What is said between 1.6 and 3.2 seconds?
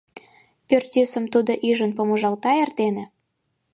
ӱжын помыжалта эрдене?